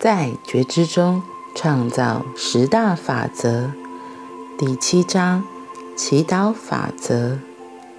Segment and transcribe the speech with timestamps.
[0.00, 1.22] 在觉知中
[1.54, 3.70] 创造十大法则，
[4.58, 5.44] 第七章
[5.94, 7.38] 祈祷法则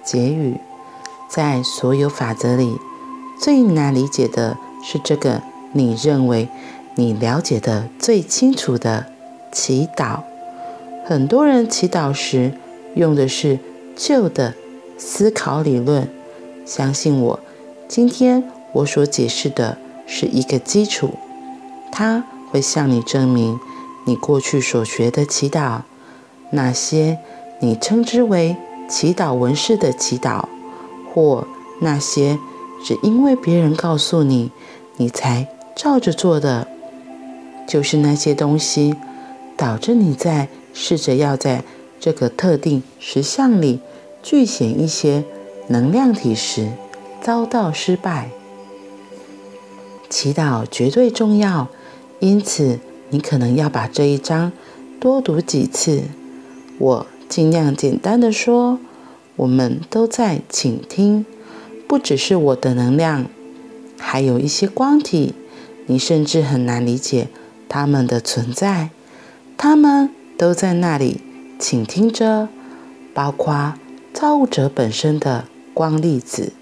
[0.02, 0.58] 结语。
[1.30, 2.76] 在所有法则里，
[3.38, 6.48] 最难理解的是这个你认为
[6.96, 9.06] 你了解的最清楚的
[9.52, 10.22] 祈祷。
[11.04, 12.52] 很多人祈祷时
[12.96, 13.60] 用的是
[13.94, 14.54] 旧的
[14.98, 16.08] 思考理论。
[16.66, 17.38] 相信我，
[17.86, 21.14] 今天我所解释的是一个基础。
[21.92, 23.60] 它会向你证明，
[24.06, 25.82] 你过去所学的祈祷，
[26.50, 27.18] 那些
[27.60, 28.56] 你称之为
[28.88, 30.46] 祈祷文式的祈祷，
[31.12, 31.46] 或
[31.80, 32.38] 那些
[32.82, 34.50] 只因为别人告诉你，
[34.96, 35.46] 你才
[35.76, 36.66] 照着做的，
[37.68, 38.96] 就是那些东西，
[39.56, 41.62] 导致你在试着要在
[42.00, 43.80] 这个特定实像里
[44.22, 45.24] 具显一些
[45.68, 46.72] 能量体时，
[47.20, 48.30] 遭到失败。
[50.10, 51.68] 祈祷绝对重要。
[52.22, 52.78] 因此，
[53.10, 54.52] 你可能要把这一章
[55.00, 56.04] 多读几次。
[56.78, 58.78] 我尽量简单的说，
[59.34, 61.26] 我们都在倾听，
[61.88, 63.26] 不只是我的能量，
[63.98, 65.34] 还有一些光体，
[65.86, 67.26] 你甚至很难理解
[67.68, 68.90] 它们的存在，
[69.58, 71.20] 它们都在那里
[71.58, 72.48] 倾听着，
[73.12, 73.74] 包括
[74.14, 76.52] 造物者本身的光粒子。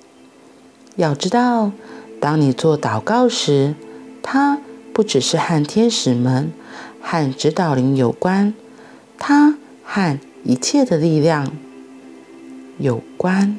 [0.97, 1.73] 要知道，
[2.19, 3.75] 当你做祷告时，
[4.23, 4.59] 它。
[5.01, 6.53] 不只是和天使们、
[7.01, 8.53] 和指导灵有关，
[9.19, 11.51] 它和一切的力量
[12.79, 13.59] 有关，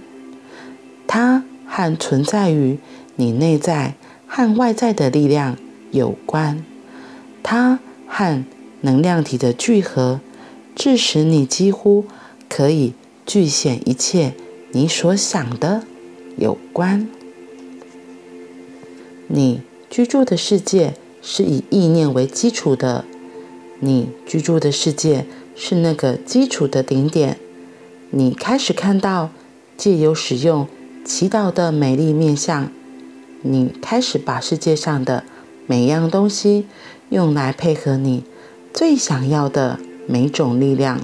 [1.08, 2.78] 它和存在于
[3.16, 3.96] 你内在
[4.28, 5.58] 和外在的力量
[5.90, 6.64] 有关，
[7.42, 8.46] 它和
[8.82, 10.20] 能量体的聚合，
[10.76, 12.06] 致使你几乎
[12.48, 12.94] 可以
[13.26, 14.36] 具现一切
[14.74, 15.82] 你所想的
[16.38, 17.10] 有关。
[19.28, 20.94] 你居住的世界。
[21.22, 23.06] 是以意念为基础的，
[23.80, 25.26] 你居住的世界
[25.56, 27.38] 是那个基础的顶点。
[28.10, 29.30] 你开始看到
[29.78, 30.68] 借由使用
[31.06, 32.72] 祈祷的美丽面相，
[33.42, 35.24] 你开始把世界上的
[35.68, 36.66] 每样东西
[37.10, 38.24] 用来配合你
[38.74, 41.00] 最想要的每种力量。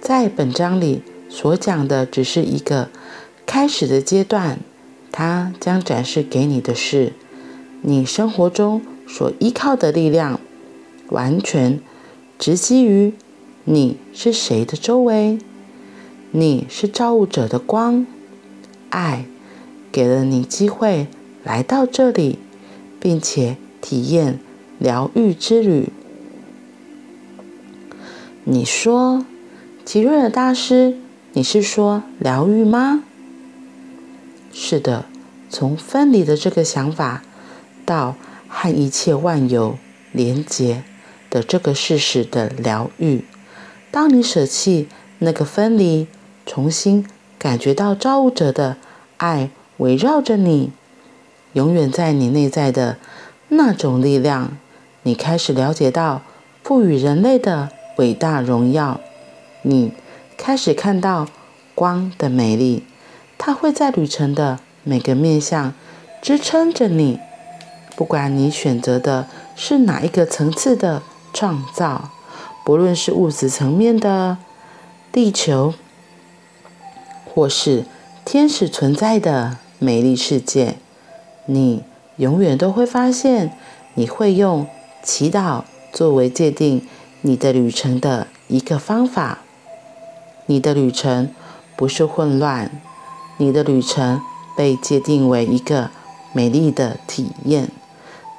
[0.00, 2.88] 在本章里所讲的只是一个
[3.44, 4.60] 开始的阶段，
[5.12, 7.12] 它将展示给你的是
[7.82, 8.80] 你生活中。
[9.12, 10.38] 所依靠的力量，
[11.08, 11.80] 完全
[12.38, 13.12] 植基于
[13.64, 15.38] 你是谁的周围。
[16.30, 18.06] 你是造物者的光，
[18.90, 19.26] 爱
[19.90, 21.08] 给了你机会
[21.42, 22.38] 来到这里，
[23.00, 24.38] 并且体验
[24.78, 25.88] 疗愈之旅。
[28.44, 29.26] 你说，
[29.84, 30.96] 吉瑞尔大师，
[31.32, 33.02] 你是说疗愈吗？
[34.52, 35.06] 是的，
[35.50, 37.24] 从分离的这个想法
[37.84, 38.14] 到。
[38.52, 39.78] 和一切万有
[40.10, 40.82] 连结
[41.30, 43.24] 的这个事实的疗愈。
[43.92, 44.88] 当你舍弃
[45.20, 46.08] 那个分离，
[46.44, 47.06] 重新
[47.38, 48.76] 感觉到造物者的
[49.18, 50.72] 爱围绕着你，
[51.52, 52.98] 永远在你内在的
[53.48, 54.58] 那种力量，
[55.04, 56.22] 你开始了解到
[56.64, 59.00] 赋予人类的伟大荣耀。
[59.62, 59.92] 你
[60.36, 61.28] 开始看到
[61.74, 62.84] 光的美丽，
[63.38, 65.72] 它会在旅程的每个面向
[66.20, 67.20] 支撑着你。
[68.00, 71.02] 不管你选择的是哪一个层次的
[71.34, 72.08] 创造，
[72.64, 74.38] 不论是物质层面的
[75.12, 75.74] 地球，
[77.26, 77.84] 或是
[78.24, 80.76] 天使存在的美丽世界，
[81.44, 81.82] 你
[82.16, 83.54] 永远都会发现，
[83.92, 84.66] 你会用
[85.02, 86.88] 祈祷作为界定
[87.20, 89.40] 你的旅程的一个方法。
[90.46, 91.28] 你的旅程
[91.76, 92.80] 不是混乱，
[93.36, 94.22] 你的旅程
[94.56, 95.90] 被界定为一个
[96.32, 97.70] 美丽的体验。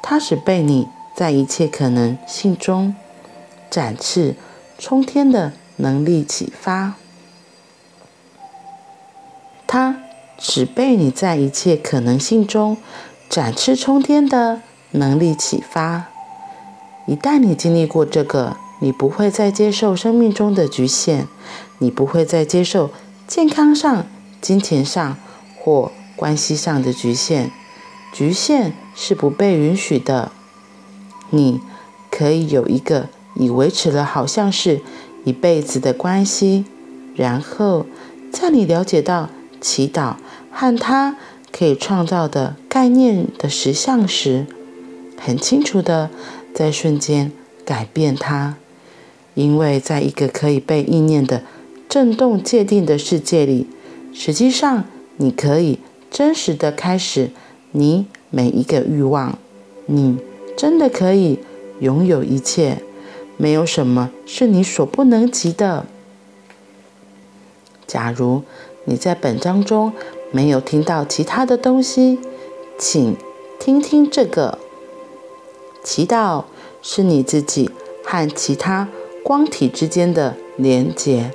[0.01, 2.95] 它使被你在一切可能性中
[3.69, 4.35] 展翅
[4.78, 6.94] 冲天的能力启发。
[9.67, 9.97] 它
[10.38, 12.78] 使被你在一切可能性中
[13.29, 14.61] 展翅冲天的
[14.91, 16.08] 能力启发。
[17.05, 21.28] 一旦你经历过这个，你不会再接受生命中的局限，
[21.78, 22.90] 你不会再接受
[23.28, 24.05] 健康上、
[24.41, 25.17] 金钱上
[25.59, 27.52] 或关系上的局限。
[28.11, 30.31] 局限是不被允许的。
[31.29, 31.61] 你
[32.09, 34.81] 可以有一个已维持了好像是
[35.23, 36.66] 一辈子的关系，
[37.16, 37.85] 然后
[38.31, 39.29] 在你了解到
[39.61, 40.16] 祈祷
[40.52, 41.16] 和它
[41.52, 44.46] 可以创造的概念的实相时，
[45.17, 46.09] 很清楚的
[46.53, 47.31] 在瞬间
[47.64, 48.57] 改变它，
[49.34, 51.43] 因为在一个可以被意念的
[51.87, 53.67] 震动界定的世界里，
[54.14, 54.84] 实际上
[55.16, 55.79] 你可以
[56.09, 57.29] 真实的开始。
[57.72, 59.38] 你每一个欲望，
[59.85, 60.18] 你
[60.58, 61.40] 真的可以
[61.79, 62.82] 拥有一切，
[63.38, 65.85] 没有什么是你所不能及的。
[67.88, 68.44] 假如
[68.85, 69.91] 你在本章中
[70.32, 72.20] 没有听到其他的东西，
[72.78, 73.16] 请
[73.59, 74.58] 听听这个。
[75.84, 76.44] 祈祷
[76.82, 77.72] 是你自己
[78.03, 78.88] 和其他
[79.24, 81.32] 光体之间的连结，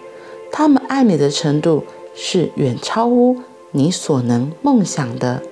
[0.53, 1.85] 他们爱你的程度
[2.15, 3.39] 是远超乎
[3.73, 5.43] 你所能梦想的，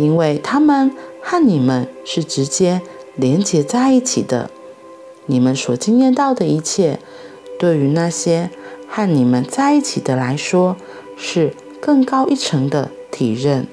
[0.00, 2.80] 因为他们和你们是直接
[3.14, 4.50] 连结在一起的。
[5.26, 6.98] 你们所经验到的一切，
[7.58, 8.50] 对于那些
[8.88, 10.76] 和你们在一起的来说，
[11.16, 13.66] 是更高一层的体认。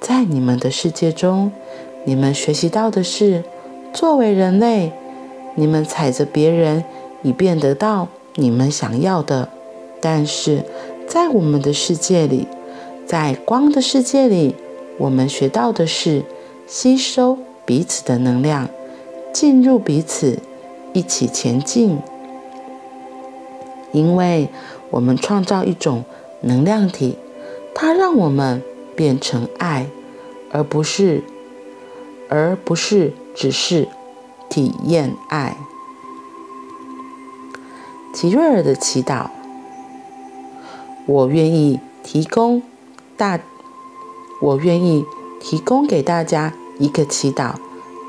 [0.00, 1.52] 在你们的世界中，
[2.04, 3.44] 你们学习到的是。
[3.90, 4.92] 作为人类，
[5.54, 6.84] 你们踩着别人，
[7.22, 9.48] 以便得到你们想要的。
[9.98, 10.62] 但是，
[11.08, 12.46] 在我们的世界里，
[13.06, 14.54] 在光的世界里，
[14.98, 16.24] 我们学到的是
[16.66, 18.68] 吸收彼此的能量，
[19.32, 20.38] 进入彼此，
[20.92, 21.98] 一起前进。
[23.92, 24.48] 因为
[24.90, 26.04] 我们创造一种
[26.42, 27.16] 能量体，
[27.74, 28.62] 它让我们
[28.94, 29.86] 变成爱，
[30.52, 31.22] 而不是，
[32.28, 33.12] 而不是。
[33.40, 33.86] 只是
[34.48, 35.56] 体验爱。
[38.12, 39.28] 吉瑞尔的祈祷，
[41.06, 42.60] 我愿意提供
[43.16, 43.38] 大，
[44.40, 45.04] 我愿意
[45.40, 47.54] 提供给大家一个祈祷，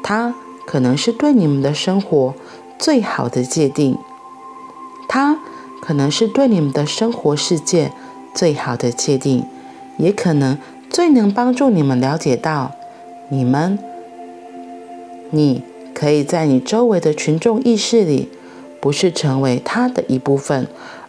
[0.03, 0.35] 它
[0.65, 2.33] 可能是对你们的生活
[2.77, 3.97] 最好的界定，
[5.07, 5.39] 它
[5.81, 7.91] 可能是对你们的生活世界
[8.33, 9.43] 最好的界定，
[9.97, 10.57] 也可能
[10.89, 12.71] 最能帮助你们了解到
[13.29, 13.79] 你们。
[15.31, 18.29] 你可以在你周围的群众意识里，
[18.79, 20.67] 不是成为它的一部分，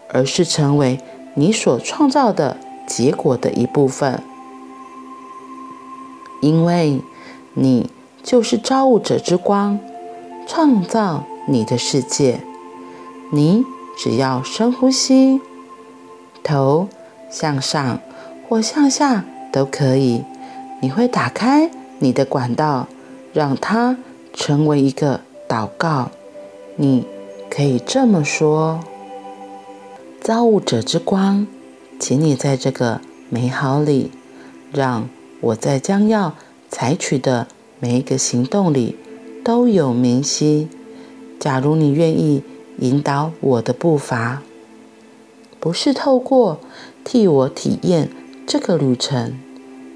[0.09, 0.99] 而是成为
[1.35, 2.57] 你所创造的
[2.87, 4.23] 结果的一部分。
[6.41, 7.01] 因为
[7.55, 7.91] 你
[8.23, 9.79] 就是造物者之光，
[10.47, 12.41] 创造你的世界。
[13.31, 13.65] 你
[13.97, 15.41] 只要深呼吸，
[16.43, 16.89] 头
[17.31, 18.01] 向上
[18.49, 20.25] 或向下都可以。
[20.81, 22.87] 你会打开你的管道，
[23.33, 23.97] 让它。
[24.33, 26.13] 成为一个祷告，
[26.77, 27.05] 你
[27.51, 28.79] 可以这么说：
[30.21, 31.49] 造物者之光，
[31.99, 34.13] 请你在这个美好里，
[34.73, 35.09] 让
[35.41, 36.35] 我在将要
[36.69, 37.49] 采取的
[37.79, 38.97] 每一个行动里
[39.43, 40.69] 都有明晰。
[41.39, 42.43] 假如你愿意
[42.79, 44.43] 引导我的步伐，
[45.59, 46.61] 不是透过
[47.05, 48.11] 替我体验
[48.47, 49.39] 这个旅程，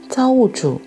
[0.09, 0.81] 造物主，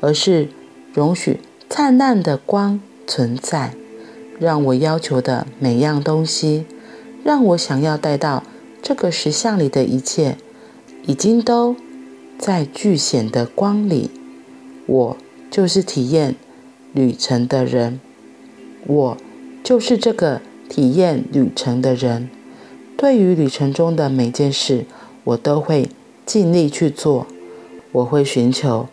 [0.00, 0.48] 而是
[0.92, 1.40] 容许。
[1.68, 3.74] 灿烂的光存在，
[4.38, 6.64] 让我要求的每样东西，
[7.24, 8.44] 让我想要带到
[8.80, 10.38] 这个实像里的一切，
[11.06, 11.74] 已经都
[12.38, 14.10] 在巨显的光里。
[14.86, 15.16] 我
[15.50, 16.36] 就是体验
[16.92, 18.00] 旅程的人，
[18.86, 19.16] 我
[19.64, 22.30] 就是这个体验旅程的人。
[22.96, 24.84] 对于旅程中的每件事，
[25.24, 25.90] 我都会
[26.24, 27.26] 尽力去做。
[27.92, 28.88] 我会寻求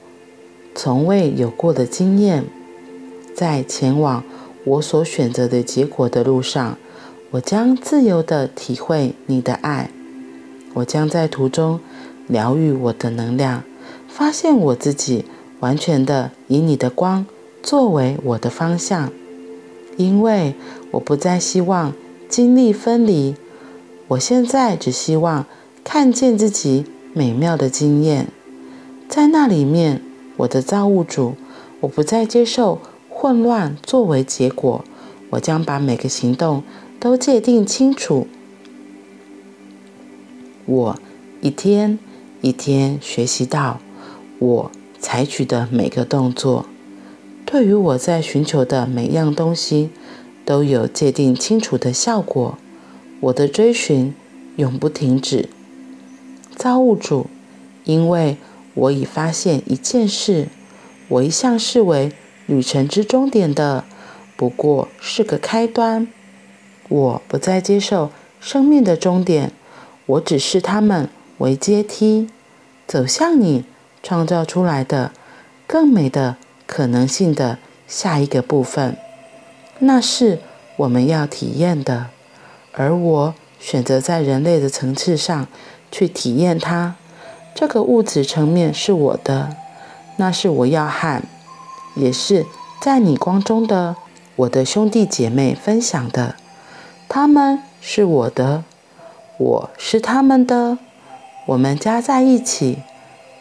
[0.74, 2.46] 从未有过的经验。
[3.36, 4.24] 在前往
[4.64, 6.78] 我所选择的结果的路上，
[7.32, 9.90] 我将自由地体会你的爱。
[10.76, 11.80] 我将在途中
[12.28, 13.64] 疗愈我的能量，
[14.08, 15.26] 发现我自己
[15.60, 17.26] 完全的以你的光
[17.62, 19.12] 作为我的方向。
[19.98, 20.56] 因为
[20.92, 21.94] 我不再希望
[22.28, 23.36] 经历分离，
[24.08, 25.46] 我现在只希望
[25.84, 28.28] 看见自己美妙的经验。
[29.08, 30.02] 在那里面，
[30.38, 31.36] 我的造物主，
[31.82, 32.80] 我不再接受。
[33.16, 34.84] 混乱作为结果，
[35.30, 36.64] 我将把每个行动
[37.00, 38.28] 都界定清楚。
[40.66, 41.00] 我
[41.40, 42.00] 一天
[42.44, 43.80] 一天学习到，
[44.38, 46.66] 我采取的每个动作，
[47.46, 49.92] 对于我在寻求的每样东西，
[50.44, 52.58] 都有界定清楚的效果。
[53.22, 54.14] 我的追寻
[54.58, 55.48] 永不停止。
[56.54, 57.28] 造物主，
[57.86, 58.36] 因为
[58.74, 60.50] 我已发现一件事，
[61.08, 62.12] 我一向视为。
[62.46, 63.86] 旅程之终点的
[64.36, 66.06] 不过是个开端。
[66.90, 69.54] 我不再接受生命的终点，
[70.08, 71.08] 我只是他们
[71.40, 72.30] 为阶梯，
[72.88, 73.66] 走向你
[74.02, 75.12] 创造出来的
[75.68, 78.98] 更美的可能性的下一个部分。
[79.80, 80.40] 那是
[80.78, 82.08] 我们要体验的，
[82.72, 85.48] 而我选择在人类的层次上
[85.92, 86.96] 去体验它。
[87.56, 89.56] 这个物质层面是我的，
[90.18, 91.24] 那是我要喊。
[91.96, 92.48] 也是
[92.82, 93.96] 在你光中的
[94.36, 96.36] 我的兄弟姐妹分享的，
[97.08, 98.64] 他们是我的，
[99.38, 100.80] 我是他们的，
[101.46, 102.80] 我们加在一起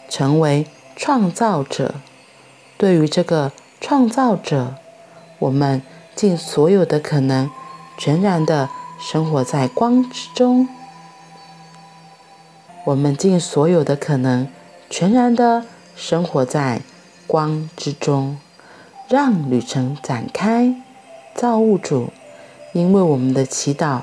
[0.09, 0.67] 成为
[0.97, 1.95] 创造者。
[2.77, 4.75] 对于这个创造者，
[5.39, 5.83] 我们
[6.15, 7.51] 尽所有的可能，
[7.97, 8.69] 全然的
[8.99, 10.69] 生活在光之中。
[12.85, 14.49] 我们尽所有的可能，
[14.91, 16.81] 全然的生活在
[17.29, 18.39] 光之中，
[19.09, 20.75] 让旅程展开。
[21.35, 22.11] 造物主，
[22.75, 24.03] 因为我们的祈祷，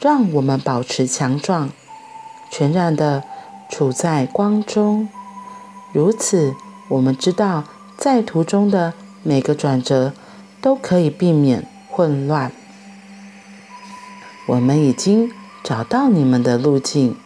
[0.00, 1.70] 让我们保持强壮，
[2.50, 3.24] 全然的
[3.70, 5.08] 处在光中。
[5.92, 6.54] 如此，
[6.88, 7.64] 我们知道，
[7.96, 10.12] 在途中的每个转折
[10.60, 12.52] 都可以避免混乱。
[14.46, 15.30] 我们已经
[15.62, 17.16] 找到你们的路径，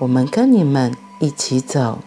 [0.00, 2.00] 我们跟你们一起走。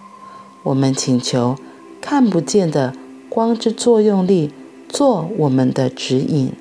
[0.63, 1.55] 我们请求
[2.01, 2.93] 看不见的
[3.29, 4.51] 光之作用力
[4.89, 6.51] 做我们的指引，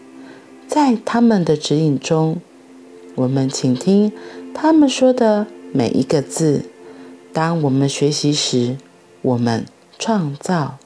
[0.68, 2.40] 在他们的指引中，
[3.16, 4.12] 我们倾听
[4.54, 6.66] 他们说的每一个字。
[7.36, 8.78] 当我们学习时，
[9.20, 9.66] 我们
[9.98, 10.78] 创造；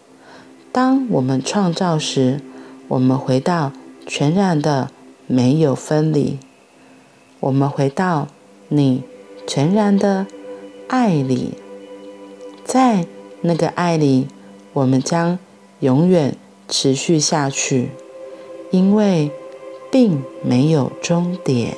[0.72, 2.40] 当我们创造时，
[2.88, 3.70] 我们回到
[4.04, 4.90] 全然的
[5.28, 6.40] 没有分离。
[7.38, 8.26] 我们回到
[8.66, 9.04] 你
[9.46, 10.26] 全然的
[10.88, 11.54] 爱里，
[12.64, 13.06] 在
[13.42, 14.26] 那个爱里，
[14.72, 15.38] 我们将
[15.78, 16.34] 永远
[16.68, 17.90] 持续下去，
[18.72, 19.30] 因为
[19.92, 21.76] 并没有终点。